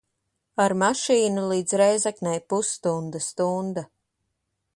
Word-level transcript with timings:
Ar 0.63 0.73
mašīnu 0.83 1.43
līdz 1.53 1.77
Rēzeknei 1.83 2.43
pusstunda, 2.55 3.23
stunda. 3.27 3.87